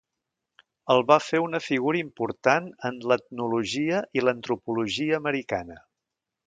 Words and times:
El 0.93 1.03
va 1.11 1.17
fer 1.25 1.41
una 1.47 1.59
figura 1.65 2.01
important 2.05 2.71
en 2.91 2.99
l'etnologia 3.13 4.03
i 4.21 4.27
l'antropologia 4.27 5.25
americana. 5.25 5.81